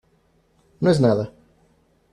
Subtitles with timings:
[0.79, 1.31] no es nada.